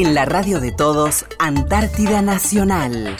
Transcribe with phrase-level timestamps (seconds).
[0.00, 3.16] En la radio de todos, Antártida Nacional.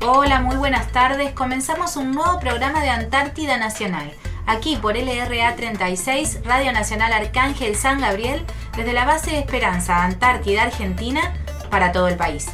[0.00, 1.32] Hola, muy buenas tardes.
[1.32, 4.12] Comenzamos un nuevo programa de Antártida Nacional.
[4.46, 8.46] Aquí por LRA 36, Radio Nacional Arcángel San Gabriel,
[8.76, 11.22] desde la base de Esperanza, Antártida, Argentina,
[11.70, 12.46] para todo el país.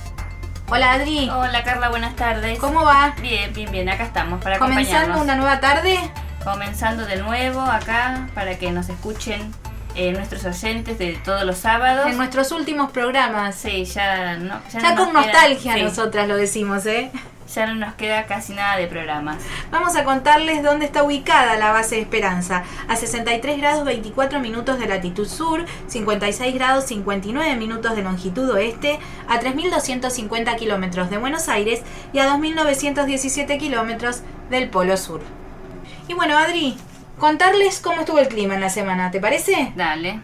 [0.70, 1.28] Hola Adri.
[1.28, 2.58] Hola Carla, buenas tardes.
[2.58, 3.14] ¿Cómo va?
[3.20, 5.24] Bien, bien, bien, acá estamos para ¿Comenzando acompañarnos.
[5.24, 5.98] una nueva tarde?
[6.42, 9.52] Comenzando de nuevo acá para que nos escuchen
[9.96, 12.06] eh, nuestros oyentes de todos los sábados.
[12.10, 13.54] En nuestros últimos programas.
[13.56, 14.60] Sí, ya no.
[14.72, 17.10] Ya, no con nos queda- nostalgia sí, nosotras lo decimos, ¿eh?
[17.54, 19.36] Ya no nos queda casi nada de programas.
[19.70, 22.64] Vamos a contarles dónde está ubicada la base de Esperanza.
[22.88, 28.98] A 63 grados 24 minutos de latitud sur, 56 grados 59 minutos de longitud oeste,
[29.28, 35.20] a 3.250 kilómetros de Buenos Aires y a 2.917 kilómetros del Polo Sur.
[36.08, 36.76] Y bueno, Adri,
[37.18, 39.72] contarles cómo estuvo el clima en la semana, ¿te parece?
[39.76, 40.20] Dale.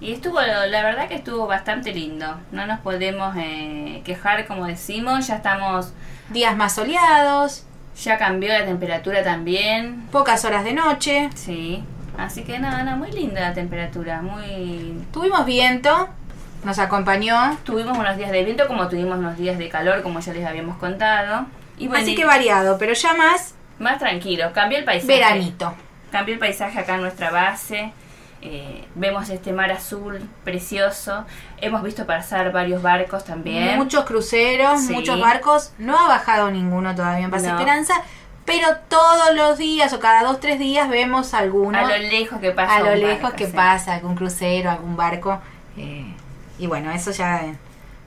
[0.00, 2.38] Y estuvo, la verdad que estuvo bastante lindo.
[2.52, 5.26] No nos podemos eh, quejar, como decimos.
[5.26, 5.92] Ya estamos,
[6.30, 7.64] Días más soleados,
[8.00, 10.06] ya cambió la temperatura también.
[10.12, 11.82] pocas horas de noche, Sí.
[12.18, 14.20] Así que nada, nada, muy linda la temperatura.
[14.22, 16.08] Muy tuvimos viento,
[16.64, 20.32] nos acompañó, Tuvimos unos días de viento como tuvimos unos días de calor, como ya
[20.32, 21.46] les habíamos contado.
[21.78, 24.52] Y bueno, así que variado, pero ya más más tranquilo.
[24.52, 25.12] Cambió el paisaje.
[25.12, 25.74] veranito.
[26.10, 27.92] Cambió el paisaje acá en nuestra base.
[28.40, 31.24] Eh, vemos este mar azul precioso.
[31.60, 33.76] Hemos visto pasar varios barcos también.
[33.76, 34.92] Muchos cruceros, Sí.
[34.92, 35.72] muchos barcos.
[35.78, 37.50] No ha bajado ninguno todavía en Paz No.
[37.50, 37.94] Esperanza,
[38.44, 41.76] pero todos los días o cada dos, tres días vemos alguno.
[41.78, 42.76] a lo lejos que pasa.
[42.76, 43.52] a lo lejos barco, que sí.
[43.52, 45.40] pasa, algún crucero, algún barco.
[45.76, 46.06] eh,
[46.60, 47.54] y bueno, eso ya eh,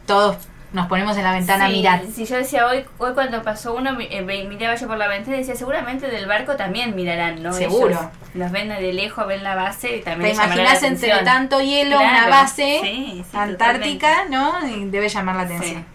[0.06, 0.38] todos
[0.74, 2.02] nos ponemos en la ventana Sí, a mirar.
[2.14, 5.40] Si yo decía hoy, hoy cuando pasó uno, eh, miraba yo por la ventana y
[5.40, 7.52] decía, seguramente del barco también mirarán, ¿no?
[7.52, 7.90] Seguro.
[7.90, 8.06] Ellos
[8.36, 11.98] los ven de lejos, ven la base y ¿Te también la imaginas entre tanto hielo
[11.98, 14.38] Claro, una base sí, sí, antártica, totalmente.
[14.38, 14.68] ¿no?
[14.78, 15.86] Y debe llamar la atención.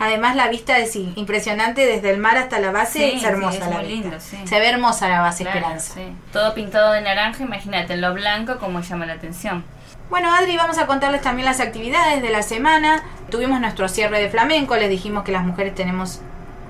[0.00, 3.60] Además la vista es sí, impresionante desde el mar hasta la base, es hermosa es
[3.60, 4.10] la muy vista.
[4.10, 4.20] lindo.
[4.20, 5.94] Se ve hermosa la base Claro, Esperanza.
[6.32, 9.64] Todo pintado de naranja, imagínate, en lo blanco como llama la atención.
[10.10, 13.02] Bueno, Adri, vamos a contarles también las actividades de la semana.
[13.30, 16.20] Tuvimos nuestro cierre de flamenco, les dijimos que las mujeres tenemos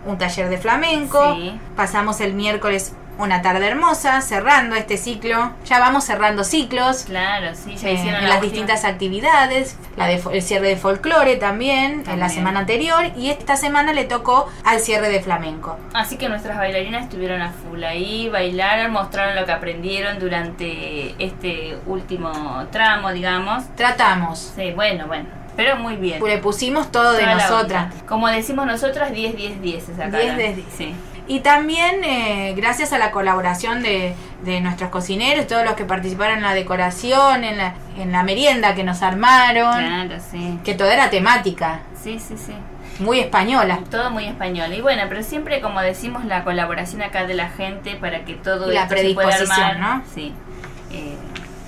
[0.06, 1.36] un taller de flamenco.
[1.36, 1.60] Sí.
[1.76, 5.52] Pasamos el miércoles una tarde hermosa, cerrando este ciclo.
[5.66, 7.02] Ya vamos cerrando ciclos.
[7.04, 10.76] Claro, sí, ya eh, hicieron la las última- distintas actividades, la de el cierre de
[10.76, 15.76] folclore también, en la semana anterior y esta semana le tocó al cierre de flamenco.
[15.92, 21.76] Así que nuestras bailarinas estuvieron a full ahí, bailaron, mostraron lo que aprendieron durante este
[21.86, 23.64] último tramo, digamos.
[23.76, 26.22] Tratamos, Sí, bueno, bueno, pero muy bien.
[26.24, 27.94] le pusimos todo de Toda nosotras.
[28.06, 30.18] Como decimos nosotras, 10, 10, 10 es acá.
[30.18, 30.38] 10, ¿no?
[30.38, 30.68] 10, 10.
[30.76, 30.94] Sí.
[31.28, 36.38] Y también eh, gracias a la colaboración de, de nuestros cocineros, todos los que participaron
[36.38, 40.58] en la decoración, en la, en la merienda que nos armaron, Claro, sí.
[40.64, 42.54] que toda era temática, Sí, sí, sí.
[42.98, 43.80] muy española.
[43.90, 44.72] Todo muy español.
[44.72, 48.70] Y bueno, pero siempre, como decimos, la colaboración acá de la gente para que todo
[48.70, 50.02] Y la esto se pueda predisposición, armar, ¿no?
[50.14, 50.32] Sí.
[50.92, 51.14] Eh,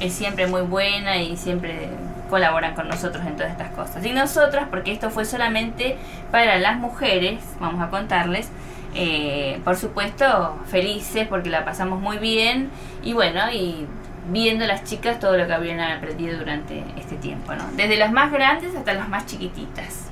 [0.00, 1.90] es siempre muy buena y siempre
[2.30, 4.06] colaboran con nosotros en todas estas cosas.
[4.06, 5.98] Y nosotras, porque esto fue solamente
[6.30, 8.48] para las mujeres, vamos a contarles,
[8.94, 12.70] eh, por supuesto, felices porque la pasamos muy bien
[13.02, 13.86] y bueno, y
[14.28, 17.64] viendo las chicas todo lo que habían aprendido durante este tiempo, ¿no?
[17.76, 20.06] Desde las más grandes hasta las más chiquititas.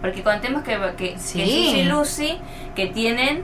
[0.00, 1.38] Porque contemos que, que, Sí.
[1.38, 2.38] que Susi y Lucy,
[2.74, 3.42] que tienen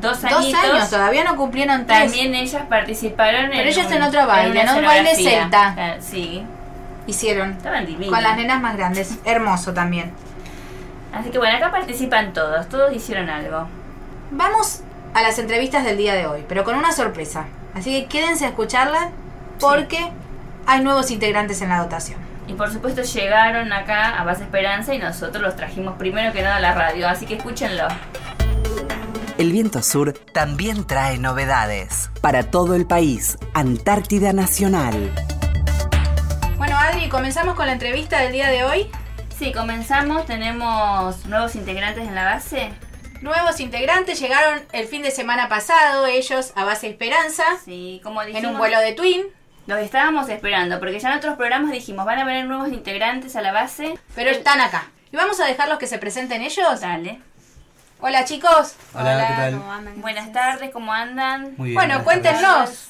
[0.00, 2.00] dos Dos añitos, años, todavía no cumplieron tres.
[2.10, 4.76] también ellas participaron Pero en ellas un- en otro baile, ¿no?
[4.78, 5.74] Un baile celta.
[5.78, 6.42] Ah, Sí,
[7.06, 8.10] Hicieron estaban divinas.
[8.10, 9.18] con las nenas más grandes.
[9.24, 10.12] Hermoso también.
[11.12, 13.66] Así que bueno, acá participan todos, todos hicieron algo.
[14.30, 14.82] Vamos
[15.14, 17.46] a las entrevistas del día de hoy, pero con una sorpresa.
[17.74, 19.10] Así que quédense a escucharla
[19.58, 20.10] porque
[20.66, 22.18] hay nuevos integrantes en la dotación.
[22.46, 26.56] Y por supuesto llegaron acá a Base Esperanza y nosotros los trajimos primero que nada
[26.56, 27.88] a la radio, así que escúchenlo.
[29.38, 32.10] El viento sur también trae novedades.
[32.20, 35.12] Para todo el país, Antártida Nacional.
[36.56, 38.90] Bueno, Adri, comenzamos con la entrevista del día de hoy.
[39.38, 42.70] Sí, comenzamos, tenemos nuevos integrantes en la base.
[43.20, 48.44] Nuevos integrantes llegaron el fin de semana pasado, ellos a Base Esperanza, Sí, como dijimos,
[48.44, 49.22] en un vuelo de Twin,
[49.66, 53.40] los estábamos esperando, porque ya en otros programas dijimos, van a venir nuevos integrantes a
[53.42, 53.98] la base.
[54.14, 54.88] pero están acá.
[55.12, 56.80] Y vamos a dejarlos que se presenten ellos.
[56.80, 57.20] Dale.
[58.00, 58.74] Hola chicos.
[58.94, 59.52] Hola, ¿qué tal?
[59.58, 60.00] ¿cómo andan?
[60.00, 61.54] Buenas tardes, ¿cómo andan?
[61.56, 61.74] Muy bien.
[61.74, 62.88] Bueno, cuéntenos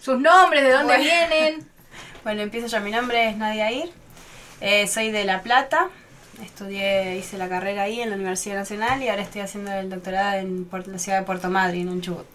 [0.00, 1.02] sus nombres, de dónde Bueno.
[1.04, 1.68] vienen.
[2.24, 2.80] Bueno, empiezo yo.
[2.80, 3.92] Mi nombre es Nadia Ir.
[4.64, 5.88] Eh, soy de La Plata.
[6.40, 10.38] Estudié, hice la carrera ahí en la Universidad Nacional y ahora estoy haciendo el doctorado
[10.38, 12.26] en la ciudad de Puerto Madryn, en Chubut.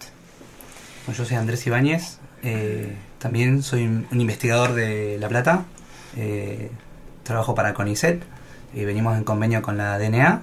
[1.06, 5.64] Bueno, yo soy Andrés Ibáñez, Eh, también soy un, un investigador de La Plata.
[6.18, 6.70] Eh,
[7.22, 8.22] trabajo para CONICET.
[8.74, 10.42] y venimos en convenio con la DNA.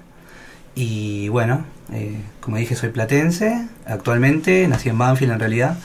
[0.73, 3.67] Y bueno, eh, como dije, soy platense.
[3.85, 5.77] Actualmente nací en Banfield en realidad.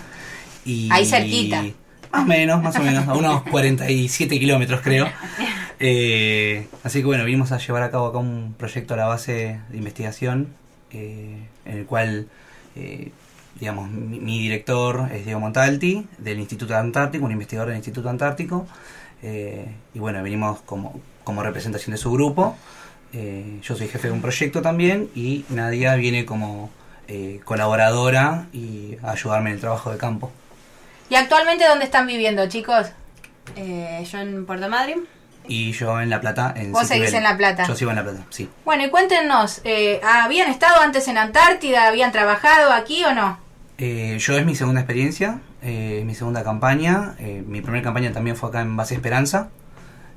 [0.64, 1.62] Y, Ahí cerquita.
[2.10, 3.06] Más o menos, más o menos.
[3.06, 5.06] A unos 47 kilómetros creo.
[5.82, 9.60] Eh, así que bueno, vinimos a llevar a cabo acá un proyecto a la base
[9.70, 10.48] de investigación
[10.92, 12.28] eh, en el cual,
[12.76, 13.10] eh,
[13.58, 18.66] digamos, mi, director es Diego Montalti del Instituto Antártico, un investigador del Instituto Antártico.
[19.22, 21.00] eh, y bueno, venimos como,
[21.42, 22.56] representación de su grupo.
[23.12, 26.70] Eh, yo soy jefe de un proyecto también y Nadia viene como
[27.44, 30.30] colaboradora y a ayudarme en el trabajo de campo.
[31.08, 32.88] ¿Y actualmente dónde están viviendo, chicos?
[33.56, 35.19] Yo en Puerto Madryn.
[35.50, 36.54] Y yo en La Plata.
[36.56, 37.66] En Vos seguís en La Plata.
[37.66, 38.48] Yo sigo en La Plata, sí.
[38.64, 41.88] Bueno, y cuéntenos, eh, ¿habían estado antes en Antártida?
[41.88, 43.36] ¿Habían trabajado aquí o no?
[43.76, 47.16] Eh, yo es mi segunda experiencia, eh, mi segunda campaña.
[47.18, 49.48] Eh, mi primera campaña también fue acá en Base Esperanza.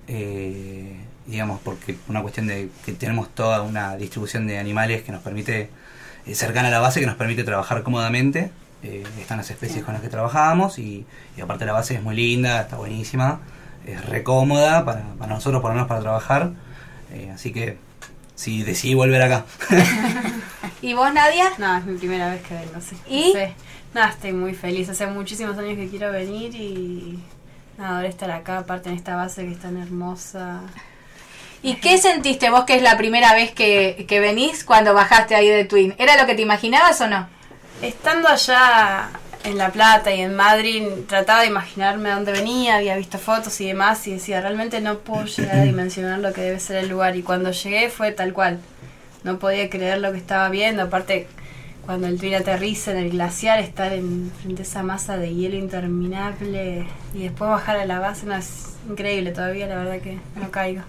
[0.07, 5.23] Eh, digamos, porque una cuestión de que tenemos toda una distribución de animales que nos
[5.23, 5.71] permite,
[6.27, 8.51] eh, cercana a la base, que nos permite trabajar cómodamente.
[8.83, 12.15] Eh, están las especies con las que trabajamos y, y aparte la base es muy
[12.15, 13.39] linda, está buenísima,
[13.85, 16.51] es recómoda para, para nosotros, por lo menos para trabajar.
[17.11, 17.77] Eh, así que
[18.35, 19.45] sí, decidí volver acá.
[20.81, 21.51] ¿Y vos, Nadia?
[21.57, 22.97] No, es mi primera vez que vengo, sí.
[23.07, 23.33] ¿Y?
[23.93, 24.09] No sé.
[24.09, 24.89] Estoy muy feliz.
[24.89, 27.19] Hace muchísimos años que quiero venir y
[27.77, 30.61] nada, ahora estar acá, aparte en esta base que es tan hermosa.
[31.61, 35.47] ¿Y qué sentiste vos que es la primera vez que, que venís cuando bajaste ahí
[35.47, 35.95] de Twin?
[35.97, 37.27] ¿Era lo que te imaginabas o no?
[37.81, 39.09] Estando allá
[39.43, 43.59] en La Plata y en Madrid, trataba de imaginarme a dónde venía, había visto fotos
[43.61, 46.89] y demás, y decía, realmente no puedo llegar a dimensionar lo que debe ser el
[46.89, 47.15] lugar.
[47.15, 48.59] Y cuando llegué fue tal cual.
[49.23, 50.83] No podía creer lo que estaba viendo.
[50.83, 51.27] Aparte,
[51.85, 55.55] cuando el tren aterriza en el glaciar, estar en frente a esa masa de hielo
[55.57, 60.51] interminable y después bajar a la base, no, es increíble todavía, la verdad que no
[60.51, 60.81] caigo.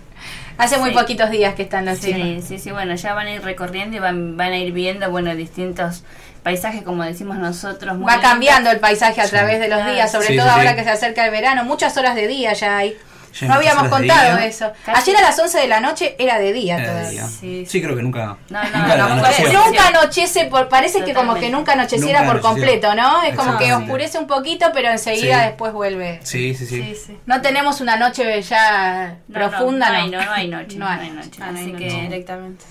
[0.59, 0.97] Hace muy Sí.
[0.97, 2.45] poquitos días que están los Sí, chicos.
[2.45, 5.35] sí, sí, bueno, ya van a ir recorriendo y van, van a ir viendo, bueno,
[5.37, 6.05] distintos
[6.45, 7.97] paisajes, como decimos nosotros.
[7.97, 9.31] muy Va cambiando el paisaje a Sí.
[9.31, 10.59] través de los días, sobre Sí, todo sí, sí.
[10.61, 11.65] ahora que se acerca el verano.
[11.65, 12.97] Muchas horas de día ya hay.
[13.41, 14.71] Ya No habíamos contado eso.
[14.87, 15.11] Casi.
[15.11, 17.11] Ayer a las 11 de la noche era de día Era de todavía.
[17.23, 17.29] día.
[17.29, 18.37] Sí, Sí, creo que nunca.
[18.49, 19.53] No, no, nunca no, anocheció.
[19.53, 23.25] no, Nunca anochece, por, parece que como que nunca anocheciera Nunca por completo, ¿no?
[23.25, 25.47] Es como que oscurece un poquito, pero enseguida Sí.
[25.47, 26.21] después vuelve.
[26.23, 26.81] Sí, sí, sí.
[26.95, 27.19] sí, sí.
[27.27, 29.99] No tenemos una noche ya No, profunda, no, no.
[29.99, 30.77] no, hay, no, no hay noche.
[30.77, 31.11] No hay.
[31.11, 31.31] noche.
[31.41, 32.65] No, Así no, que, directamente.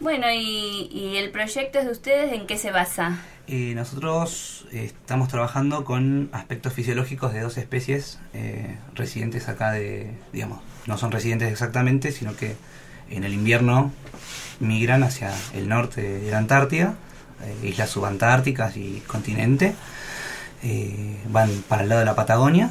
[0.00, 3.18] Bueno, y, y el proyecto es de ustedes, ¿en qué se basa?
[3.46, 10.12] Eh, nosotros eh, estamos trabajando con aspectos fisiológicos de dos especies eh, residentes acá de,
[10.32, 12.56] digamos, no son residentes exactamente, sino que
[13.10, 13.92] en el invierno
[14.60, 16.94] migran hacia el norte de la Antártida,
[17.42, 19.74] eh, islas subantárticas y continente,
[20.62, 22.70] eh, van para el lado de la Patagonia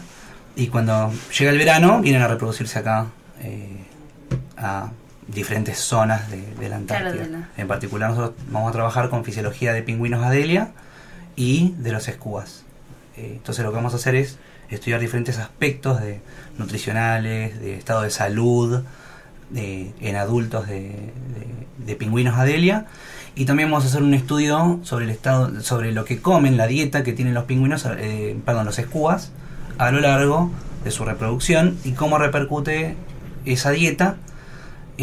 [0.56, 3.08] y cuando llega el verano vienen a reproducirse acá
[4.58, 4.92] a
[5.34, 7.24] diferentes zonas de, de la Claro, Antártida.
[7.24, 10.72] de la- En particular nosotros vamos a trabajar con fisiología de pingüinos Adelia
[11.36, 12.64] y de los escubas.
[13.18, 14.38] Eh, entonces lo que vamos a hacer es
[14.70, 16.20] estudiar diferentes aspectos de
[16.58, 18.84] nutricionales, de estado de salud
[19.50, 21.12] de- en adultos de,
[21.86, 22.86] de- pingüinos Adelia
[23.36, 26.68] y también vamos a hacer un estudio sobre el estado, sobre lo que comen, la
[26.68, 29.32] dieta que tienen los pingüinos, eh, perdón, los escubas
[29.80, 30.52] a lo largo
[30.84, 32.96] de su reproducción y cómo repercute
[33.46, 34.18] esa dieta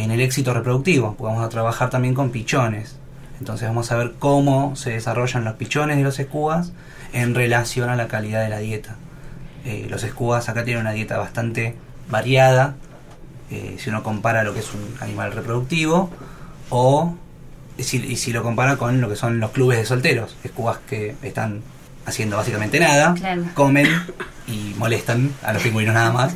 [0.02, 2.96] en el éxito reproductivo, vamos a trabajar también con pichones.
[3.38, 6.72] Entonces vamos a ver cómo se desarrollan los pichones de los escubas
[7.12, 8.96] en relación a la calidad de la dieta.
[9.64, 11.74] Eh, los escubas acá tienen una dieta bastante
[12.08, 12.76] variada,
[13.50, 16.10] eh, si uno compara lo que es un animal reproductivo,
[16.70, 17.14] o
[17.78, 21.62] si, si lo compara con lo que son los clubes de solteros, escubas que están
[22.06, 23.42] haciendo básicamente nada, Claro.
[23.54, 23.86] comen
[24.48, 26.32] y molestan a los pingüinos nada más.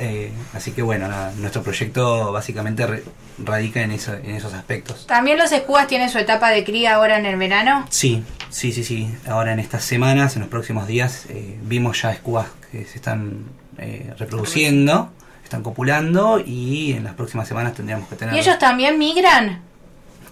[0.00, 3.02] Eh, así que bueno, nada, nuestro proyecto básicamente re-
[3.44, 5.06] radica en, eso, en esos aspectos.
[5.08, 7.84] ¿También los escubas tienen su etapa de cría ahora en el verano?
[7.90, 9.12] Sí, sí, sí, sí.
[9.26, 13.46] Ahora en estas semanas, en los próximos días, eh, vimos ya escubas que se están
[13.78, 15.10] eh, reproduciendo,
[15.42, 18.34] están copulando y en las próximas semanas tendríamos que tener...
[18.34, 19.62] ¿Y ellos también migran?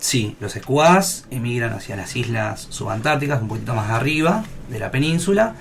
[0.07, 5.55] Sí, los escuas emigran hacia las islas subantárticas, un poquito más arriba de la península,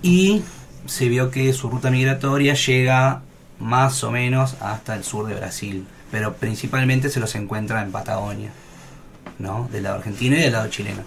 [0.00, 0.42] y
[0.86, 3.20] se vio que su ruta migratoria llega
[3.58, 8.50] más o menos hasta el sur de Brasil, pero principalmente se los encuentra en Patagonia,
[9.38, 9.68] ¿no?
[9.70, 11.02] Del lado argentino y del lado chileno.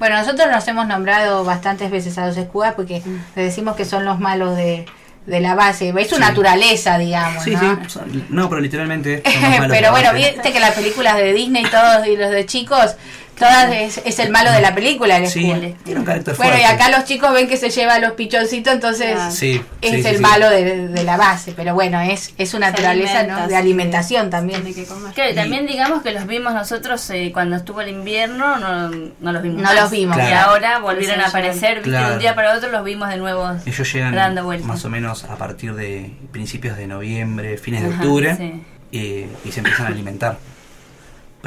[0.00, 3.00] Bueno, nosotros nos hemos nombrado bastantes veces a los escubas porque
[3.36, 4.86] le decimos que son los malos de,
[5.28, 5.92] de la base.
[5.96, 6.20] Es su Sí.
[6.20, 7.44] naturaleza, digamos.
[7.44, 7.78] Sí, ¿no?
[7.88, 9.22] sí, no, pero literalmente...
[9.68, 10.32] Pero bueno, base.
[10.32, 12.96] viste que las películas de Disney todos y los de chicos
[13.38, 15.42] Todas es, es el malo de la película, el Sí,
[15.84, 16.74] tiene un carácter Bueno, y fuerte.
[16.82, 19.30] acá los chicos ven que se lleva los pichoncitos, entonces Ah.
[19.30, 20.22] Sí, es sí, el sí.
[20.22, 21.52] malo de, de la base.
[21.56, 23.46] Pero bueno, es, es su naturaleza alimenta, ¿no?
[23.46, 24.62] de sí, alimentación también.
[24.62, 25.12] Tiene que comer.
[25.14, 29.32] Claro, y también digamos que los vimos nosotros eh, cuando estuvo el invierno, no, no
[29.32, 29.58] los vimos.
[29.58, 29.74] No más.
[29.76, 30.16] los vimos.
[30.18, 33.48] Y ahora volvieron a aparecer, viste, de un día para otro los vimos de nuevo.
[33.64, 34.66] Ellos llegan Dando vueltas.
[34.66, 38.62] más o menos a partir de principios de noviembre, fines de Ajá, octubre, sí.
[38.90, 40.38] y, y se empiezan a alimentar.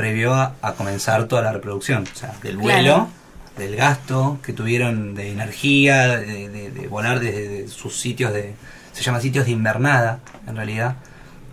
[0.02, 2.04] Previo a, a comenzar toda la reproducción.
[2.12, 3.08] O sea, del vuelo,
[3.58, 8.56] del gasto que tuvieron de energía, de, de- de volar desde de sus sitios de.
[8.94, 10.96] Se llaman sitios de invernada, en realidad.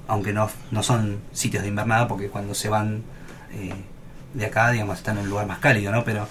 [0.06, 3.02] Aunque no, no son sitios de invernada, porque cuando se van
[3.52, 3.74] eh,
[4.32, 6.02] de acá, digamos, están en un lugar más cálido, ¿no?
[6.04, 6.26] Pero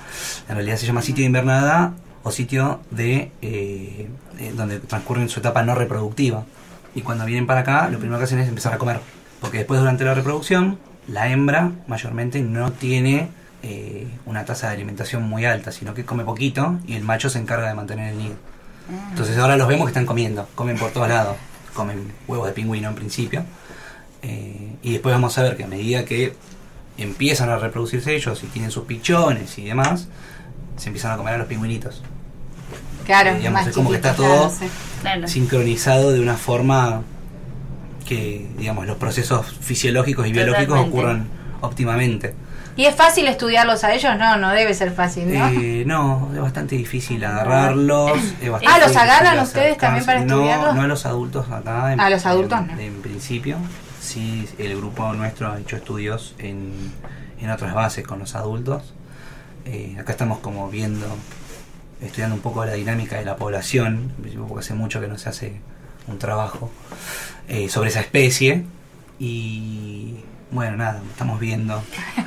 [0.49, 1.93] en realidad se llama sitio de invernada
[2.23, 4.09] o sitio de eh,
[4.39, 6.43] eh, donde transcurren su etapa no reproductiva.
[6.95, 8.99] Y cuando vienen para acá, lo primero que hacen es empezar a comer.
[9.39, 13.29] Porque después durante la reproducción, la hembra mayormente no tiene
[13.63, 17.39] eh, una tasa de alimentación muy alta, sino que come poquito y el macho se
[17.39, 18.35] encarga de mantener el nido.
[19.09, 21.35] Entonces ahora los vemos que están comiendo, comen por todos lados,
[21.73, 23.43] comen huevos de pingüino en principio.
[24.21, 26.33] Eh, y después vamos a ver que a medida que
[26.97, 30.07] empiezan a reproducirse ellos y tienen sus pichones y demás,
[30.77, 32.01] se empiezan a comer a los pingüinitos.
[33.05, 34.51] Claro, Eh, digamos, más es como que está todo
[35.01, 37.03] claro, sincronizado de una forma
[38.07, 41.27] que, digamos, los procesos fisiológicos y biológicos ocurran
[41.61, 42.33] óptimamente.
[42.77, 44.15] ¿Y es fácil estudiarlos a ellos?
[44.17, 45.47] No, no debe ser fácil, ¿no?
[45.49, 48.11] Eh, no, es bastante difícil agarrarlos.
[48.41, 50.75] es bastante Ah, ¿los agarran ustedes también para No, estudiarlos?
[50.75, 51.91] No a los adultos acá.
[51.93, 52.79] En, A los adultos en, no.
[52.79, 53.57] En principio,
[53.99, 56.71] sí, el grupo nuestro ha hecho estudios en,
[57.41, 58.93] en otras bases con los adultos.
[59.65, 61.07] Eh, acá estamos como viendo,
[62.01, 64.11] estudiando un poco la dinámica de la población,
[64.47, 65.61] porque hace mucho que no se hace
[66.07, 66.69] un trabajo
[67.47, 68.63] eh, sobre esa especie.
[69.19, 70.15] Y
[70.51, 71.81] bueno, nada, estamos viendo.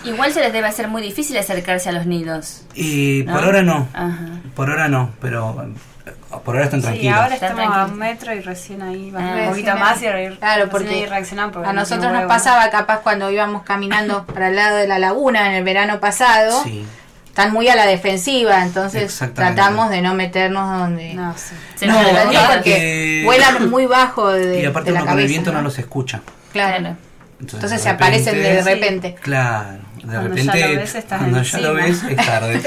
[0.05, 2.65] Igual se les debe hacer muy difícil acercarse a los nidos.
[2.75, 3.33] Y ¿no?
[3.35, 3.89] por ahora no.
[3.93, 4.27] Ajá.
[4.55, 5.63] Por ahora no, pero
[6.07, 6.11] eh,
[6.45, 7.17] por ahora están Sí, tranquilos.
[7.19, 9.43] ahora Están estamos a un metro y recién ahí van Ah.
[9.45, 13.31] un poquito más y Claro, porque reaccionan porque A no nosotros nos pasaba capaz cuando
[13.31, 16.85] íbamos caminando para el lado de la laguna en el verano pasado, Sí,
[17.31, 21.15] están muy a la defensiva, entonces tratamos de no meternos donde...
[21.15, 21.55] No, sí.
[21.77, 25.27] Se No, nos Porque vuelan muy bajo de, y aparte de la uno con el
[25.29, 25.65] viento no, ¿no?
[25.65, 26.21] los escucha.
[26.53, 26.97] Claro.
[27.41, 29.15] Entonces se aparecen de repente-.
[29.15, 32.61] Claro, de Cuando repente ya lo ves, estás cuando ya lo ves es tarde.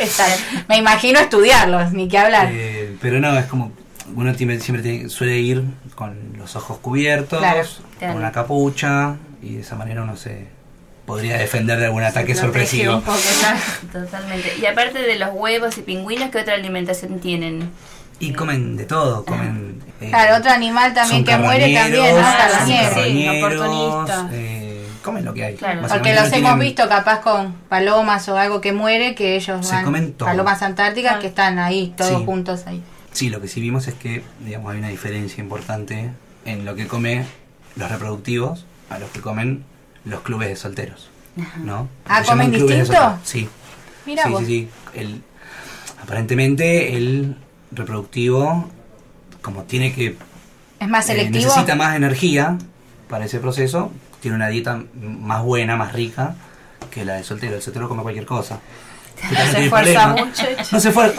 [0.67, 2.47] Me imagino estudiarlos, ni que hablar.
[2.51, 3.71] Eh, pero no, es como
[4.15, 5.63] uno tiene- siempre tiene- suele ir
[5.95, 7.61] con los ojos cubiertos, Claro.
[7.99, 8.13] Claro.
[8.13, 10.47] con una capucha y de esa manera uno se
[11.05, 12.95] podría defender de algún ataque sorpresivo.
[12.97, 13.17] un poco.
[13.91, 14.53] Totalmente.
[14.61, 17.69] Y aparte de los huevos y pingüinos, ¿qué otra alimentación tienen?
[18.19, 19.81] Y comen de todo, comen...
[19.99, 22.21] eh, Claro, otro animal también que muere también, ¿no?
[22.21, 25.55] carroñeros, eh, comen lo que hay.
[25.55, 25.81] Claro.
[25.89, 29.83] Porque los hemos visto capaz con palomas o algo que muere, que ellos Se van,
[29.83, 30.29] comen todo.
[30.29, 31.19] palomas antárticas Ah.
[31.19, 32.25] que están ahí, todos Sí.
[32.25, 32.81] juntos ahí.
[33.11, 36.09] Sí, lo que sí vimos es que, digamos, hay una diferencia importante
[36.45, 37.25] en lo que comen
[37.75, 39.65] los reproductivos a los que comen
[40.05, 41.09] los clubes de solteros,
[41.63, 41.87] ¿no?
[42.07, 43.19] Ah, ¿comen de distinto?
[43.23, 43.47] Sí.
[44.05, 44.39] Mira sí, vos.
[44.41, 44.69] sí, sí.
[44.99, 45.21] El,
[46.01, 47.37] aparentemente el
[47.71, 48.69] reproductivo,
[49.41, 50.17] como tiene que
[50.79, 51.45] Es más eh, selectivo.
[51.45, 52.57] necesita más energía
[53.09, 53.91] para ese proceso,
[54.21, 56.35] tiene una dieta más buena, más rica
[56.91, 57.55] que la del soltero.
[57.55, 58.59] El soltero come cualquier cosa.
[59.21, 60.43] También Se esfuerza mucho.
[60.71, 61.13] No se, esfuer-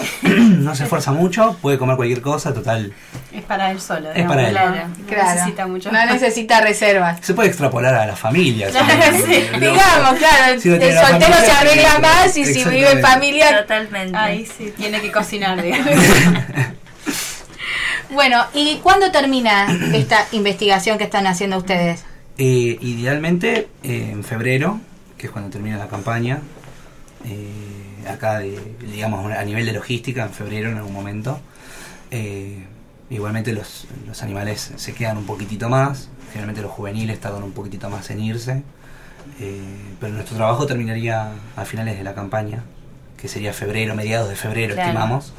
[0.59, 2.93] no se esfuerza mucho, puede comer cualquier cosa, total.
[3.33, 4.11] Es para él solo.
[4.13, 4.51] Es para él.
[4.51, 4.89] Claro.
[4.89, 5.31] No Claro.
[5.35, 5.91] necesita mucho.
[5.93, 7.19] No necesita reservas.
[7.23, 8.69] Se puede extrapolar a la familia.
[8.71, 8.87] Claro,
[9.27, 9.43] sí.
[9.59, 13.61] Digamos, claro, Si no el soltero familia, se arregla más y si vive en familia.
[13.63, 14.17] Totalmente.
[14.17, 15.89] Ahí sí, tiene que cocinar, digamos.
[18.11, 22.05] Bueno, ¿y cuándo termina esta investigación que están haciendo ustedes?
[22.39, 24.79] Eh, idealmente eh, en febrero,
[25.19, 26.41] que es cuando termina la campaña.
[27.25, 31.41] Eh, acá, de, digamos, a nivel de logística, en febrero en algún momento.
[32.11, 32.65] Eh,
[33.11, 36.09] igualmente los, los animales se quedan un poquitito más.
[36.33, 38.63] Generalmente los juveniles tardan un poquitito más en irse.
[39.41, 39.61] eh,
[40.01, 42.63] pero nuestro trabajo terminaría a finales de la campaña,
[43.21, 44.91] que sería febrero, mediados de febrero, Claro.
[44.91, 45.33] estimamos.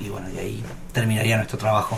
[0.00, 1.96] Y bueno, de ahí terminaría nuestro trabajo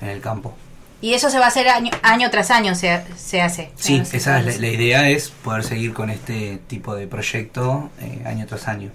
[0.00, 0.54] en el campo.
[1.00, 3.70] Y eso se va a hacer año, año tras año, se, se hace.
[3.76, 8.22] Sí, sí, esa es la idea es poder seguir con este tipo de proyecto eh,
[8.24, 8.90] año tras año.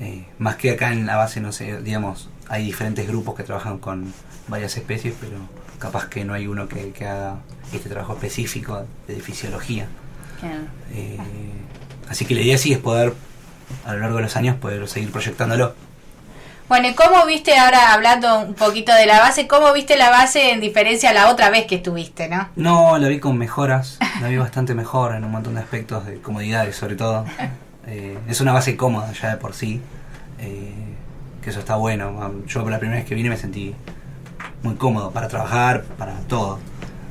[0.00, 3.78] Eh, más que acá en la base, no sé, digamos, hay diferentes grupos que trabajan
[3.78, 4.12] con
[4.48, 5.36] varias especies, pero
[5.78, 7.36] capaz que no hay uno que, que haga
[7.72, 9.86] este trabajo específico de fisiología.
[10.40, 10.62] Claro.
[10.94, 11.18] Eh,
[12.08, 13.14] así que la idea sí es poder,
[13.84, 15.74] a lo largo de los años, poder seguir proyectándolo.
[16.68, 20.52] Bueno, ¿y cómo viste ahora, hablando un poquito de la base, cómo viste la base
[20.52, 22.50] en diferencia a la otra vez que estuviste, no?
[22.56, 26.20] No, la vi con mejoras, la vi bastante mejor en un montón de aspectos de
[26.20, 27.24] comodidades, sobre todo.
[27.86, 29.80] Eh, es una base cómoda ya de por sí,
[30.40, 30.74] eh,
[31.42, 32.34] que eso está bueno.
[32.46, 33.74] Yo la primera vez que vine me sentí
[34.62, 36.58] muy cómodo para trabajar, para todo.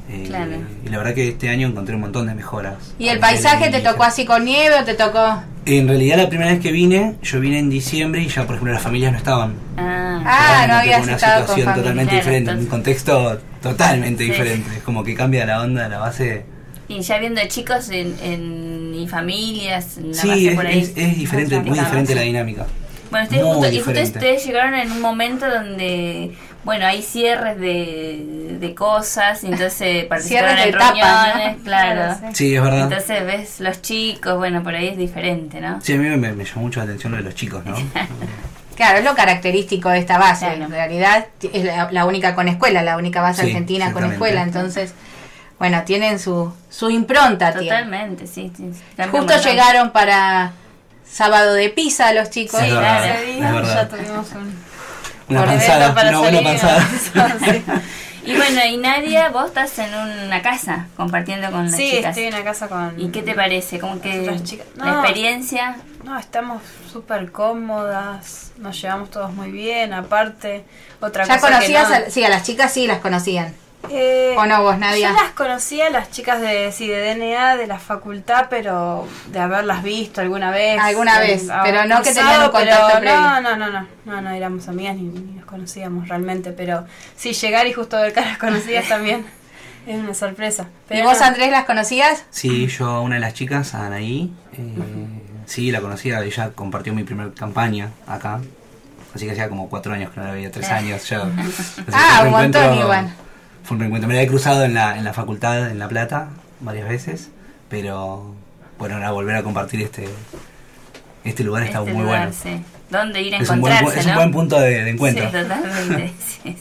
[0.09, 0.51] Eh, Claro.
[0.85, 2.75] Y la verdad que este año encontré un montón de mejoras.
[2.97, 5.43] ¿Y el paisaje te tocó así con nieve o te tocó...?
[5.65, 8.73] En realidad la primera vez que vine, yo vine en diciembre y ya por ejemplo
[8.73, 9.53] las familias no estaban.
[9.77, 14.29] Ah, Ah, no tocó una estado situación totalmente diferente, entonces- un contexto totalmente Sí.
[14.31, 14.77] diferente.
[14.77, 16.45] Es como que cambia la onda, la base.
[16.89, 20.79] y ya viendo chicos en, en- y familias, en la Sí, base es, por ahí.
[20.79, 22.65] es- es diferente, muy diferente la dinámica.
[23.11, 23.43] Bueno, ustedes,
[23.83, 26.31] justo, y ustedes llegaron en un momento donde,
[26.63, 31.63] bueno, hay cierres de, de cosas, y entonces participaron en etapas, reuniones, ¿no?
[31.63, 32.15] claro.
[32.33, 32.55] Sí.
[32.55, 32.83] Es verdad.
[32.83, 35.79] Entonces ves los chicos, bueno, por ahí es diferente, ¿no?
[35.81, 37.75] Sí, a mí me, me llamó mucho la atención lo de los chicos, ¿no?
[38.75, 40.45] Claro, es lo característico de esta base.
[40.45, 40.65] Claro.
[40.65, 44.43] En realidad es la, la única con escuela, la única base Sí, argentina con escuela.
[44.43, 44.93] Entonces,
[45.57, 47.53] bueno, tienen su, su impronta.
[47.53, 47.69] tienen.
[47.69, 48.51] Totalmente, sí.
[48.55, 48.71] sí,
[49.09, 49.41] Justo montón.
[49.41, 50.51] llegaron para
[51.09, 52.59] sábado de pizza los chicos.
[52.59, 53.03] Sí, claro.
[53.05, 54.55] Ese es día ya tuvimos un
[55.29, 56.79] Una por panzada, para una buena panzada.
[57.15, 57.45] ¿no?
[57.51, 57.63] Sí.
[58.25, 62.09] Y bueno, y Nadia, vos estás en una casa compartiendo con las Sí, chicas.
[62.09, 62.99] estoy en la casa con.
[62.99, 63.79] ¿Y qué te parece?
[63.79, 64.99] Como que Las chicas- la No.
[65.01, 65.77] experiencia...
[66.03, 69.93] No, estamos súper cómodas, nos llevamos todos muy bien.
[69.93, 70.63] Aparte,
[71.01, 71.47] otra ¿Ya cosa.
[71.53, 71.87] conocías?
[71.87, 73.53] que a- no- sí, a las chicas sí las conocían.
[73.89, 75.09] Eh, ¿O no vos, Nadia?
[75.09, 79.83] Yo las conocía, las chicas de, sí, de DNA, de la facultad, pero de haberlas
[79.83, 80.79] visto alguna vez.
[80.79, 83.21] Alguna vez, pero no que tenían un contacto previo.
[83.21, 87.33] No, no, no, no, no, no éramos amigas ni, ni nos conocíamos realmente, pero sí,
[87.33, 89.25] llegar y justo ver caras conocidas también
[89.87, 90.63] es una sorpresa.
[90.63, 91.25] ¿Y Pero vos, no.
[91.25, 92.25] Andrés, las conocías?
[92.29, 95.05] Sí, yo a una de las chicas, a Anaí, eh,
[95.45, 98.41] sí, la conocía, ella compartió mi primer campaña acá.
[99.15, 101.15] Así que hacía como cuatro años que no la veía, tres años que
[101.93, 103.13] Ah, un montón igual.
[103.67, 104.07] Fue un reencuentro.
[104.07, 106.29] Me la he cruzado en la, en la facultad, en La Plata,
[106.61, 107.29] varias veces.
[107.69, 108.33] Pero
[108.79, 110.07] bueno, ahora volver a compartir este,
[111.25, 112.33] este lugar está este muy lugar, bueno.
[112.41, 112.63] sí.
[112.89, 114.17] ¿Dónde ir a Es un, buen, encontrarse, pu- es un no?
[114.17, 115.25] buen punto de, de encuentro.
[115.25, 116.13] Sí, totalmente.
[116.25, 116.55] sí, sí.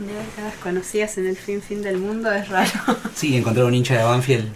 [0.00, 2.70] Ver caras conocidas en el fin fin del mundo es raro.
[3.14, 4.52] Sí, encontrar un hincha de Banfield.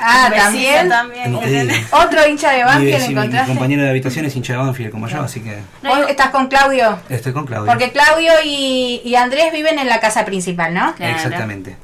[0.00, 0.88] Ah, también.
[0.88, 1.32] también.
[1.32, 1.72] no digo.
[1.90, 3.48] Otro hincha de Mi, Banfield mi encontraste.
[3.48, 6.98] compañero de habitación es hincha de Banfield como yo, así que ¿Vos estás con Claudio?
[7.08, 7.72] estoy con Claudia.
[7.72, 10.94] Porque Claudio y, y Andrés viven en la casa principal, ¿no?
[10.94, 11.14] Claro.
[11.16, 11.76] Exactamente.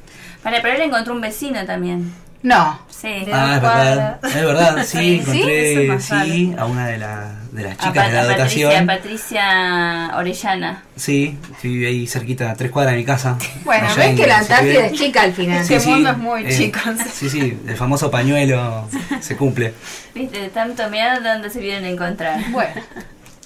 [0.43, 2.13] Para, pero él encontró un vecino también.
[2.43, 2.79] No.
[3.01, 3.07] Sí.
[3.25, 4.19] De- Ah, es verdad.
[4.23, 8.13] Es verdad, sí, Sí, encontré más sí, a una de, la- de las chicas de
[8.13, 8.87] la a Patricia, dotación.
[8.87, 10.83] Patricia Orellana.
[10.95, 13.37] Sí, sí, vive ahí cerquita, a tres cuadras de mi casa.
[13.63, 14.37] Bueno, ves en que la.
[14.39, 15.65] Antártida es chica al final.
[15.65, 15.73] Sí.
[15.75, 16.79] Este mundo es muy chico.
[17.13, 18.87] Sí, sí, el famoso pañuelo
[19.21, 19.73] se cumple.
[20.13, 22.39] Viste, de tanto mirar dónde se vienen a encontrar.
[22.51, 22.81] Bueno,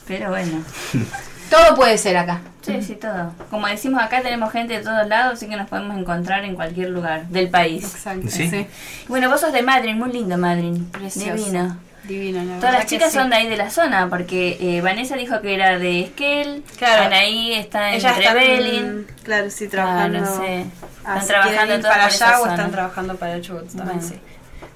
[0.07, 0.63] Pero bueno.
[1.49, 2.41] todo puede ser acá.
[2.61, 3.33] Sí, sí, todo.
[3.49, 6.89] Como decimos acá, tenemos gente de todos lados, así que nos podemos encontrar en cualquier
[6.89, 7.83] lugar del país.
[7.83, 8.27] Exacto.
[8.29, 8.49] ¿Sí?
[8.49, 8.67] Sí.
[9.07, 10.79] Bueno, vos sos de Madrid, muy lindo Madrid.
[10.91, 11.33] Precioso.
[11.35, 11.77] Divino.
[12.03, 13.17] Divino, la Todas las chicas sí.
[13.17, 17.03] son de ahí de la zona, porque eh, Vanessa dijo que era de Esquel, Claro.
[17.03, 18.75] Anaí está en Trevelin.
[19.01, 20.19] están, claro, sí, Ah, trabajando.
[20.21, 20.65] no sé.
[21.05, 22.53] Ah, Están si trabajando todas para allá o zona.
[22.55, 24.01] están trabajando para el Chubut también, Bueno.
[24.01, 24.15] sí.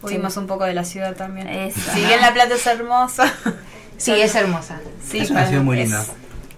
[0.03, 1.47] Huimos un poco de la ciudad también.
[1.47, 1.79] Eso.
[1.93, 3.31] Si bien La Plata es hermosa,
[3.97, 4.79] Sí, es hermosa.
[5.07, 6.03] sí, Es una para- ciudad muy es- linda.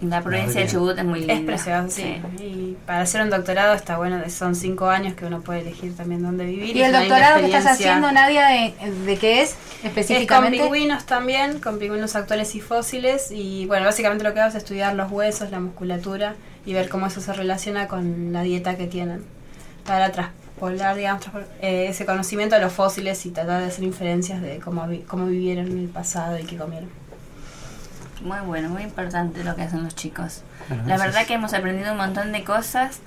[0.09, 1.33] La provincia de Chubut es muy linda.
[1.33, 2.21] Es preciosa, sí.
[2.39, 6.21] Y para hacer un doctorado está bueno, son cinco años que uno puede elegir también
[6.23, 6.75] dónde vivir.
[6.75, 7.97] ¿Y el doctorado que estás experiencia.
[7.97, 8.73] haciendo, Nadia, de,
[9.05, 10.59] de qué es Es con específicamente?
[10.59, 13.31] pingüinos también, con pingüinos actuales y fósiles.
[13.31, 17.07] Y bueno, básicamente lo que hago es estudiar los huesos, la musculatura y ver cómo
[17.07, 19.23] eso se relaciona con la dieta que tienen.
[19.85, 21.23] Para traspolar, digamos,
[21.61, 25.27] eh, ese conocimiento de los fósiles y tratar de hacer inferencias de cómo, vi- cómo
[25.27, 26.89] vivieron en el pasado y qué comieron.
[28.21, 30.41] Muy bueno, muy importante lo que hacen los chicos.
[30.67, 31.13] Bueno, la gracias.
[31.13, 32.99] verdad que hemos aprendido un montón de cosas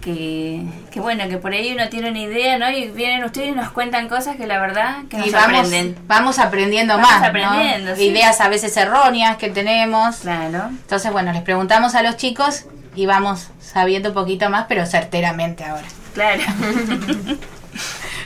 [0.00, 2.70] que, que bueno, que por ahí uno tiene una idea, ¿no?
[2.70, 5.96] Y vienen ustedes y nos cuentan cosas que la verdad que nos y vamos, aprenden.
[6.06, 7.26] vamos aprendiendo Vamos más, ¿no?
[7.28, 8.04] aprendiendo, sí.
[8.06, 10.16] Ideas a veces erróneas que tenemos.
[10.16, 10.66] Claro.
[10.70, 12.64] Entonces, bueno, les preguntamos a los chicos
[12.96, 15.86] y vamos sabiendo un poquito más, pero certeramente ahora.
[16.14, 16.42] Claro.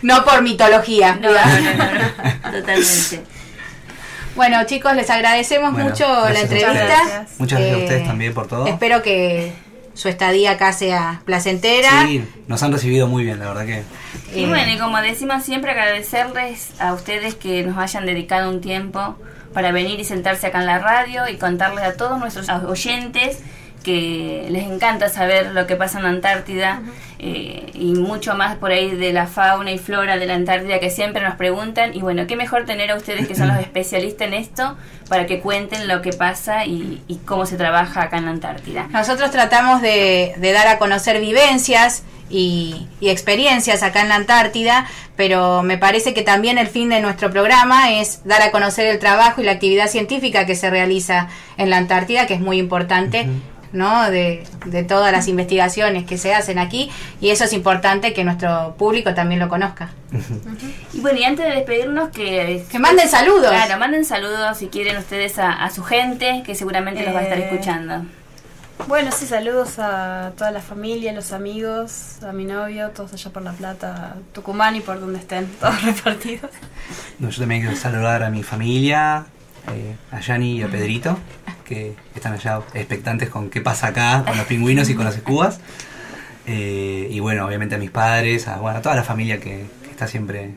[0.02, 1.14] No por mitología.
[1.20, 2.50] No, no, no, no, no.
[2.52, 3.24] Totalmente.
[4.38, 6.72] Bueno, chicos, les agradecemos Bueno, mucho la gracias entrevista.
[7.02, 7.40] ustedes.
[7.40, 8.66] Muchas gracias a Eh, ustedes también por todo.
[8.68, 9.52] Espero que
[9.94, 12.06] su estadía acá sea placentera.
[12.06, 13.82] Sí, nos han recibido muy bien, la verdad que.
[14.38, 18.60] Y Eh, bueno, y como decimos siempre, agradecerles a ustedes que nos hayan dedicado un
[18.60, 19.16] tiempo
[19.52, 23.40] para venir y sentarse acá en la radio y contarles a todos nuestros oyentes
[23.82, 26.82] que les encanta saber lo que pasa en la Antártida
[27.18, 30.90] eh, y mucho más por ahí de la fauna y flora de la Antártida que
[30.90, 31.94] siempre nos preguntan.
[31.94, 34.76] Y bueno, qué mejor tener a ustedes que son los especialistas en esto
[35.08, 38.88] para que cuenten lo que pasa y, y cómo se trabaja acá en la Antártida.
[38.90, 44.86] Nosotros tratamos de, de dar a conocer vivencias y, y experiencias acá en la Antártida,
[45.16, 48.98] pero me parece que también el fin de nuestro programa es dar a conocer el
[48.98, 53.28] trabajo y la actividad científica que se realiza en la Antártida, que es muy importante.
[53.72, 54.10] ¿No?
[54.10, 58.74] De, de todas las investigaciones que se hacen aquí y eso es importante que nuestro
[58.78, 59.90] público también lo conozca.
[60.94, 62.64] Y bueno, y antes de despedirnos, que...
[62.70, 63.50] Que manden saludos.
[63.50, 67.22] Claro, manden saludos si quieren ustedes a, a su gente, que seguramente los va a
[67.24, 68.04] estar Eh, escuchando.
[68.86, 73.42] Bueno, sí, saludos a toda la familia, los amigos, a mi novio, todos allá por
[73.42, 76.50] La Plata, Tucumán y por donde estén, todos repartidos.
[77.18, 79.26] No, yo también quiero saludar a mi familia,
[79.72, 81.18] eh, a Yani y a Pedrito,
[81.64, 85.60] que están allá expectantes con qué pasa acá, con los pingüinos y con las escubas.
[86.46, 89.90] Eh, y bueno, obviamente a mis padres, a, bueno, a toda la familia que, que
[89.90, 90.54] está siempre eh,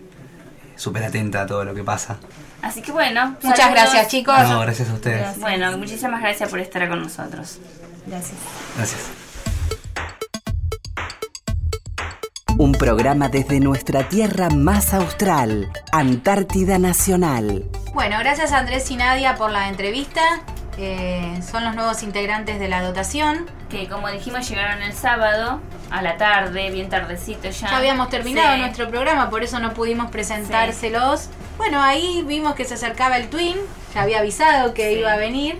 [0.77, 2.17] súper atenta a todo lo que pasa.
[2.61, 3.35] Así que bueno.
[3.41, 3.81] Muchas saludos.
[3.81, 4.39] gracias chicos.
[4.49, 5.19] No, gracias a ustedes.
[5.19, 5.39] Gracias.
[5.41, 7.59] Bueno, muchísimas gracias por estar con nosotros.
[8.07, 8.37] Gracias.
[8.77, 9.01] Gracias.
[12.57, 17.65] Un programa desde nuestra tierra más austral, Antártida Nacional.
[17.93, 20.21] Bueno, gracias Andrés y Nadia por la entrevista.
[20.77, 23.49] Eh, son los nuevos integrantes de la dotación.
[23.69, 27.69] Que como dijimos, llegaron el sábado a la tarde, bien tardecito ya.
[27.69, 28.61] Ya habíamos terminado Sí.
[28.61, 31.27] nuestro programa, por eso no pudimos presentárselos.
[31.57, 33.57] Bueno, ahí vimos que se acercaba el Twin,
[33.93, 34.99] ya había avisado que Sí.
[34.99, 35.59] iba a venir.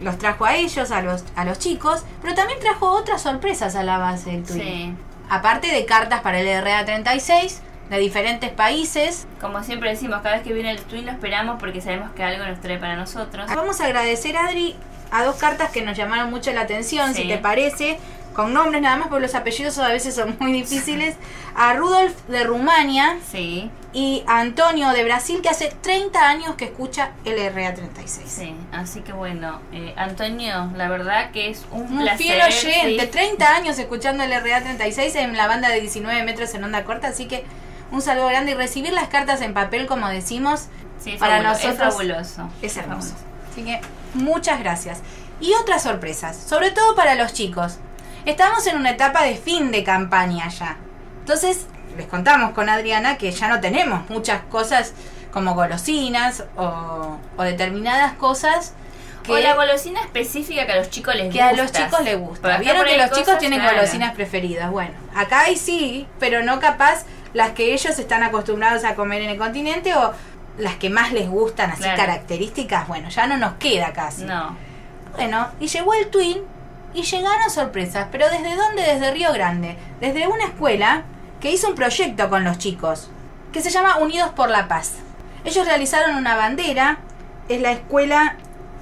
[0.00, 3.82] Los trajo a ellos, a los, a los chicos, pero también trajo otras sorpresas a
[3.82, 4.58] la base del Twin.
[4.62, 4.94] Sí.
[5.28, 7.60] Aparte de cartas para el RA36
[7.90, 9.26] de diferentes países.
[9.40, 12.44] Como siempre decimos, cada vez que viene el Twin lo esperamos porque sabemos que algo
[12.46, 13.46] nos trae para nosotros.
[13.54, 14.74] Vamos a agradecer, Adri,
[15.10, 17.22] a dos cartas que nos llamaron mucho la atención, Sí.
[17.22, 17.98] si te parece,
[18.34, 21.14] con nombres nada más, porque los apellidos a veces son muy difíciles.
[21.54, 26.64] A Rudolf de Rumania Sí, y a Antonio de Brasil, que hace 30 años que
[26.64, 28.26] escucha el RA36.
[28.26, 28.56] sí.
[28.72, 32.16] Así que bueno, eh, Antonio, la verdad que es un, Un placer.
[32.18, 33.10] fiel oyente, sí.
[33.12, 37.26] 30 años escuchando el RA36 en la banda de 19 metros en onda corta, así
[37.26, 37.44] que
[37.90, 40.66] un saludo grande y recibir las cartas en papel, como decimos,
[41.00, 42.48] Sí, para nosotros es fabuloso.
[42.62, 43.08] es hermoso.
[43.08, 43.24] fabuloso.
[43.52, 43.80] Así que
[44.14, 45.00] muchas gracias.
[45.40, 47.78] Y otras sorpresas, sobre todo para los chicos.
[48.24, 50.76] Estamos en una etapa de fin de campaña ya.
[51.20, 51.66] Entonces,
[51.96, 54.94] les contamos con Adriana que ya no tenemos muchas cosas
[55.32, 58.72] como golosinas o, o determinadas cosas
[59.24, 61.48] que, O la golosina específica que a los chicos les que gusta.
[61.48, 62.56] a los chicos les gusta.
[62.58, 63.76] Vieron que los chicos tienen claro.
[63.76, 64.70] golosinas preferidas.
[64.70, 69.30] Bueno, acá hay sí, pero no capaz las que ellos están acostumbrados a comer en
[69.30, 70.12] el continente o
[70.58, 71.96] las que más les gustan, así Claro.
[71.98, 72.88] características.
[72.88, 74.24] Bueno, ya no nos queda casi.
[74.24, 74.56] No.
[75.16, 76.38] Bueno, y llegó el Twin
[76.94, 78.06] y llegaron sorpresas.
[78.10, 78.82] ¿Pero desde dónde?
[78.82, 79.76] Desde Río Grande.
[80.00, 81.02] Desde una escuela
[81.40, 83.10] que hizo un proyecto con los chicos
[83.52, 84.94] que se llama Unidos por la Paz.
[85.44, 86.98] Ellos realizaron una bandera.
[87.48, 88.36] Es la escuela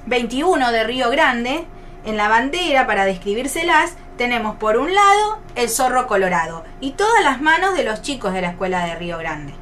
[0.05, 1.65] 21 de Río Grande.
[2.05, 7.41] En la bandera, para describírselas, tenemos por un lado el zorro colorado y todas las
[7.41, 9.53] manos de los chicos de la escuela de Río Grande.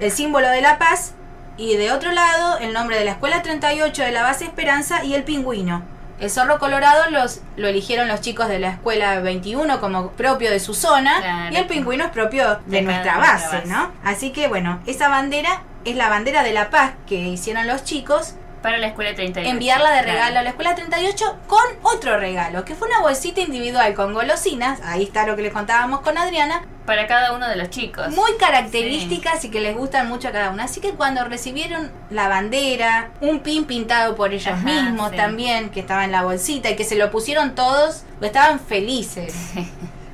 [0.00, 1.14] El símbolo de la paz
[1.56, 5.14] y de otro lado el nombre de la escuela 38 de la base Esperanza y
[5.14, 5.82] el pingüino.
[6.18, 10.60] El zorro colorado los, lo eligieron los chicos de la escuela 21 como propio de
[10.60, 11.52] su zona Claro.
[11.54, 13.68] y el pingüino es propio de, De nuestra base, nuestra base.
[13.68, 13.92] ¿no?
[14.04, 18.34] Así que bueno, esa bandera es la bandera de la paz que hicieron los chicos
[18.62, 19.50] Para la escuela 38.
[19.50, 20.12] enviarla de Claro.
[20.12, 24.80] regalo a la escuela 38 con otro regalo, que fue una bolsita individual con golosinas,
[24.84, 28.08] ahí está lo que les contábamos con Adriana, Para cada uno de los chicos.
[28.10, 30.64] muy características y que les gustan mucho a cada una.
[30.64, 35.16] Así que cuando recibieron la bandera, un pin pintado por ellos Ajá, mismos sí.
[35.16, 39.34] también, que estaba en la bolsita y que se lo pusieron todos, estaban felices.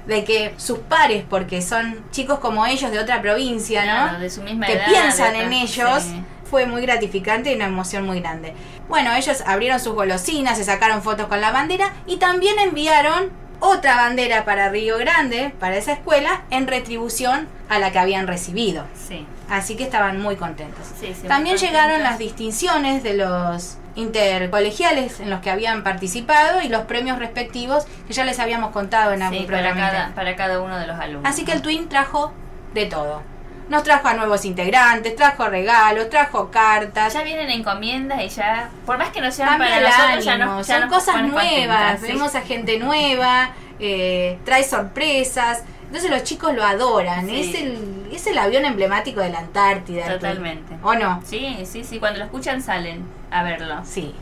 [0.07, 4.19] De que sus pares, porque son chicos como ellos de otra provincia, Claro, ¿no?
[4.21, 6.23] de su misma que edad, piensan en ellos, sí.
[6.51, 8.55] Fue muy gratificante y una emoción muy grande.
[8.89, 13.31] Bueno, ellos abrieron sus golosinas, se sacaron fotos con la bandera y también enviaron
[13.61, 18.85] otra bandera para Río Grande, para esa escuela, en retribución a la que habían recibido.
[19.09, 19.27] Sí.
[19.51, 20.87] Así que estaban muy contentos.
[21.01, 22.11] Sí, sí, También muy llegaron contentos.
[22.11, 28.13] las distinciones de los intercolegiales en los que habían participado y los premios respectivos que
[28.13, 29.91] ya les habíamos contado en algún Sí, para programa.
[29.91, 31.29] cada, para cada uno de los alumnos.
[31.29, 32.33] Así que el Twin trajo
[32.75, 33.23] de todo.
[33.69, 37.13] Nos trajo a nuevos integrantes, trajo regalos, trajo cartas.
[37.13, 40.67] Ya vienen encomiendas y ya, por más que no sean Cambia para nosotros, ya nos
[40.67, 42.07] ya son nos cosas nuevas, sí.
[42.07, 45.63] vemos a gente nueva, eh, trae sorpresas.
[45.87, 47.27] Entonces los chicos lo adoran.
[47.27, 47.41] Sí.
[47.41, 50.07] Es, el, es el avión emblemático de la Antártida.
[50.07, 50.75] Totalmente.
[50.83, 51.23] ¿O no?
[51.27, 53.83] Sí, sí, sí, cuando lo escuchan salen a verlo.
[53.85, 54.15] Sí.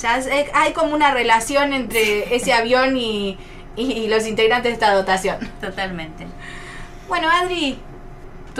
[0.00, 3.38] Ya es- eh, hay como una relación entre ese avión y,
[3.76, 5.38] y los integrantes de esta dotación.
[5.60, 6.26] Totalmente.
[7.08, 7.78] Bueno, Adri,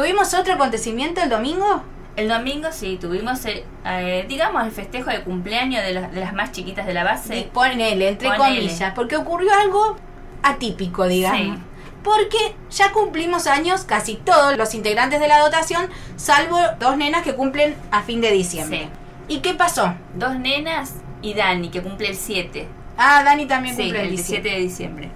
[0.00, 1.82] ¿tuvimos otro acontecimiento el domingo?
[2.16, 6.32] El domingo sí, tuvimos, el, eh, digamos, el festejo de cumpleaños de, las- de las
[6.32, 7.48] más chiquitas de la base.
[7.52, 8.60] Ponele, entre Ponele.
[8.60, 9.96] comillas, porque ocurrió algo
[10.42, 11.56] atípico, digamos.
[11.58, 11.62] Sí.
[12.02, 12.38] Porque
[12.70, 17.76] ya cumplimos años casi todos los integrantes de la dotación, salvo dos nenas que cumplen
[17.90, 18.88] a fin de diciembre.
[19.28, 19.34] Sí.
[19.36, 19.94] ¿Y qué pasó?
[20.14, 22.66] Dos nenas y Dani, que cumple el 7.
[22.96, 24.56] Ah, Dani también Sí, cumple el el 17 17.
[24.56, 25.10] de diciembre.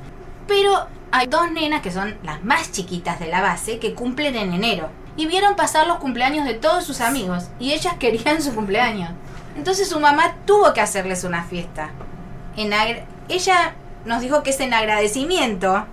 [0.46, 4.52] Pero hay dos nenas que son las más chiquitas de la base que cumplen en
[4.52, 4.90] enero.
[5.16, 7.44] Y vieron pasar los cumpleaños de todos sus amigos.
[7.60, 9.10] Y ellas querían su cumpleaños.
[9.56, 11.90] Entonces su mamá tuvo que hacerles una fiesta.
[12.56, 12.72] En
[13.28, 13.74] ella
[14.04, 15.86] nos dijo que es en agradecimiento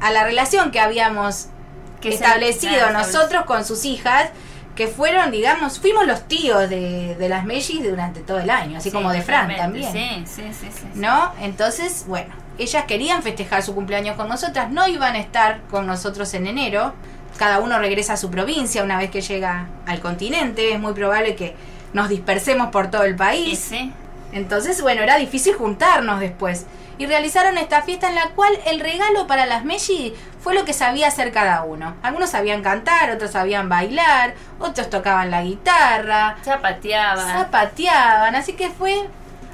[0.00, 1.46] a la relación que habíamos
[2.02, 4.28] Que se- establecido claro, nosotros con sus hijas,
[4.74, 8.90] que fueron, digamos, fuimos los tíos de, de las Mellis durante todo el año, así
[8.90, 9.90] Sí, como de Fran también.
[9.90, 10.84] Sí, sí, sí, sí.
[10.94, 11.32] ¿No?
[11.40, 16.32] Entonces, bueno, ellas querían festejar su cumpleaños con nosotras, no iban a estar con nosotros
[16.34, 16.92] en enero.
[17.36, 20.72] Cada uno regresa a su provincia una vez que llega al continente.
[20.72, 21.54] Es muy probable que
[21.92, 23.58] nos dispersemos por todo el país.
[23.58, 23.92] sí.
[24.32, 26.66] Entonces, bueno, era difícil juntarnos después.
[26.98, 30.72] Y realizaron esta fiesta en la cual el regalo para las Meji fue lo que
[30.72, 31.94] sabía hacer cada uno.
[32.02, 37.22] Algunos sabían cantar, otros sabían bailar, otros tocaban la guitarra, Zapateaba.
[37.32, 39.06] zapateaban, así que fue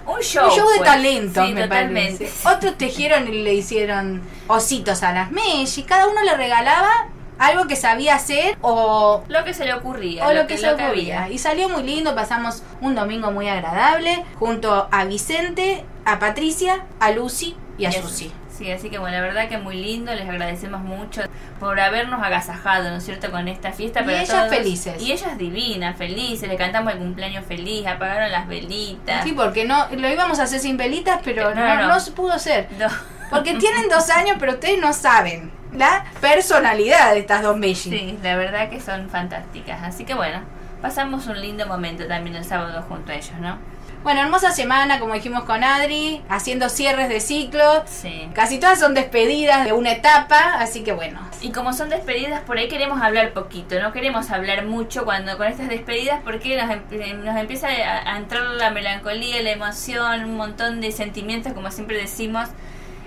[0.06, 0.44] un show.
[0.46, 0.86] un show de fue.
[0.86, 2.24] talentos, Sí, me totalmente.
[2.26, 2.48] parece.
[2.56, 5.82] Otros tejieron y le hicieron ositos a las Meji.
[5.84, 6.90] Cada uno le regalaba
[7.38, 10.26] algo que sabía hacer o, Lo que se le ocurría.
[10.28, 11.28] o lo que se lo que ocurría.
[11.30, 17.10] Y salió muy lindo, pasamos un domingo muy agradable junto a Vicente, a Patricia, a
[17.10, 18.32] Lucy y a Y Susi.
[18.56, 21.22] Sí, así que bueno, la verdad que muy lindo, les agradecemos mucho
[21.58, 24.00] por habernos agasajado, ¿no es cierto?, con esta fiesta.
[24.00, 24.48] Y para ellas todos.
[24.48, 25.02] felices.
[25.02, 29.24] Y ellas divinas, felices, le cantamos el cumpleaños feliz, apagaron las velitas.
[29.24, 32.32] Sí, porque no lo íbamos a hacer sin velitas, pero No, no, no, no pudo
[32.32, 32.68] hacer.
[32.78, 32.88] No.
[33.30, 37.90] Porque tienen dos años, pero ustedes no saben la personalidad de estas dos Meji.
[37.90, 39.82] Sí, la verdad que son fantásticas.
[39.82, 40.40] Así que bueno,
[40.82, 43.56] pasamos un lindo momento también el sábado junto a ellos, ¿no?
[44.02, 47.84] Bueno, hermosa semana, como dijimos con Adri, haciendo cierres de ciclo.
[47.86, 48.28] Sí.
[48.34, 51.20] Casi todas son despedidas de una etapa, así que bueno.
[51.40, 55.46] Y como son despedidas, por ahí queremos hablar poquito, no queremos hablar mucho cuando con
[55.46, 60.36] estas despedidas porque nos, em- nos empieza a, a entrar la melancolía, la emoción, un
[60.36, 62.48] montón de sentimientos, como siempre decimos.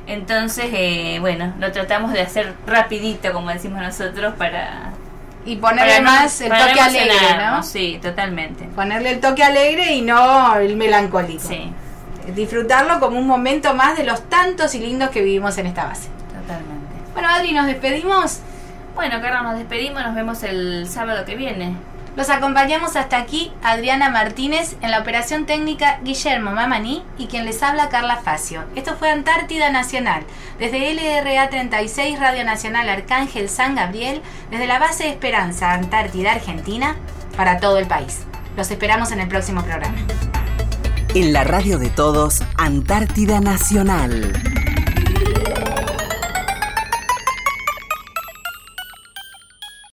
[0.07, 4.91] Entonces, eh, bueno, lo tratamos de hacer rapidito, como decimos nosotros, para...
[5.45, 7.63] Y ponerle más el toque alegre, ¿no?
[7.63, 8.65] Sí, totalmente.
[8.65, 11.47] Ponerle el toque alegre y no el melancólico.
[11.47, 11.71] Sí,
[12.33, 16.09] Disfrutarlo como un momento más de los tantos y lindos que vivimos en esta base.
[16.41, 16.95] totalmente.
[17.13, 18.39] Bueno, Adri, nos despedimos.
[18.95, 21.75] Bueno, Carlos, nos despedimos, nos vemos el sábado que viene.
[22.15, 27.61] Los acompañamos hasta aquí Adriana Martínez en la operación técnica Guillermo Mamani y quien les
[27.61, 28.63] habla Carla Facio.
[28.75, 30.23] Esto fue Antártida Nacional,
[30.57, 36.95] desde LRA 36 Radio Nacional Arcángel San Gabriel, desde la base Esperanza Antártida Argentina,
[37.35, 38.19] para todo el país.
[38.55, 39.97] Los esperamos en el próximo programa.
[41.13, 44.64] En la radio de todos, Antártida Nacional.